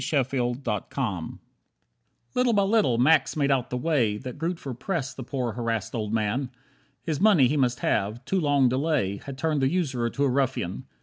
[0.03, 0.33] 12
[2.33, 6.11] Little by little Max made out the way That Grootver pressed that poor harassed old
[6.11, 6.49] man.
[7.03, 10.85] His money he must have, too long delay Had turned the usurer to a ruffian.